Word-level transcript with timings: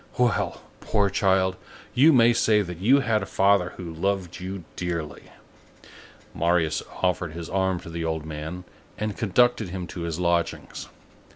Well! 0.17 0.63
poor 0.79 1.11
child, 1.11 1.57
you 1.93 2.11
may 2.11 2.33
say 2.33 2.63
that 2.63 2.79
you 2.79 3.01
had 3.01 3.21
a 3.21 3.27
father 3.27 3.73
who 3.77 3.93
loved 3.93 4.39
you 4.39 4.63
dearly!" 4.75 5.25
Marius 6.33 6.81
offered 7.03 7.33
his 7.33 7.51
arm 7.51 7.79
to 7.81 7.89
the 7.91 8.03
old 8.03 8.25
man 8.25 8.63
and 8.97 9.15
conducted 9.15 9.69
him 9.69 9.85
to 9.85 10.01
his 10.01 10.19
lodgings. 10.19 10.87